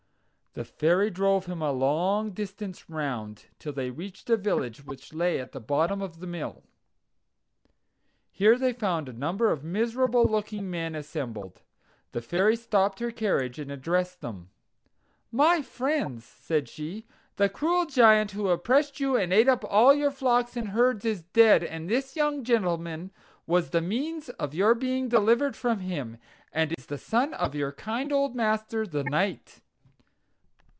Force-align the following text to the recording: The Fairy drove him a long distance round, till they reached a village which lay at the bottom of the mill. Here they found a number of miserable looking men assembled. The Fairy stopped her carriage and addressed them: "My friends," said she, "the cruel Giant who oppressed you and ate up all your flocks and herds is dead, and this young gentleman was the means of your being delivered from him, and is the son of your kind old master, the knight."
The 0.53 0.65
Fairy 0.65 1.09
drove 1.09 1.45
him 1.45 1.61
a 1.61 1.71
long 1.71 2.31
distance 2.31 2.89
round, 2.89 3.45
till 3.57 3.71
they 3.71 3.89
reached 3.89 4.29
a 4.29 4.35
village 4.35 4.83
which 4.83 5.13
lay 5.13 5.39
at 5.39 5.53
the 5.53 5.61
bottom 5.61 6.01
of 6.01 6.19
the 6.19 6.27
mill. 6.27 6.63
Here 8.33 8.57
they 8.57 8.73
found 8.73 9.07
a 9.07 9.13
number 9.13 9.49
of 9.49 9.63
miserable 9.63 10.25
looking 10.25 10.69
men 10.69 10.93
assembled. 10.93 11.61
The 12.11 12.21
Fairy 12.21 12.57
stopped 12.57 12.99
her 12.99 13.11
carriage 13.11 13.59
and 13.59 13.71
addressed 13.71 14.19
them: 14.19 14.49
"My 15.31 15.61
friends," 15.61 16.25
said 16.25 16.67
she, 16.67 17.07
"the 17.37 17.47
cruel 17.47 17.85
Giant 17.85 18.31
who 18.31 18.49
oppressed 18.49 18.99
you 18.99 19.15
and 19.15 19.31
ate 19.31 19.47
up 19.47 19.63
all 19.63 19.93
your 19.93 20.11
flocks 20.11 20.57
and 20.57 20.71
herds 20.71 21.05
is 21.05 21.21
dead, 21.23 21.63
and 21.63 21.87
this 21.89 22.17
young 22.17 22.43
gentleman 22.43 23.11
was 23.47 23.69
the 23.69 23.79
means 23.81 24.27
of 24.31 24.53
your 24.53 24.75
being 24.75 25.07
delivered 25.07 25.55
from 25.55 25.79
him, 25.79 26.17
and 26.51 26.73
is 26.77 26.87
the 26.87 26.97
son 26.97 27.33
of 27.35 27.55
your 27.55 27.71
kind 27.71 28.11
old 28.11 28.35
master, 28.35 28.85
the 28.85 29.05
knight." 29.05 29.61